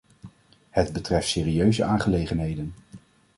[0.69, 2.73] Het betreft serieuze aangelegenheden.